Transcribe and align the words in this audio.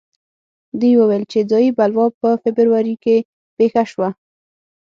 دوی 0.79 0.93
وویل 0.97 1.23
چې 1.31 1.39
ځايي 1.49 1.69
بلوا 1.77 2.05
په 2.21 2.29
فبروري 2.41 2.95
کې 3.03 3.17
پېښه 3.57 3.83
شوه. 3.91 4.09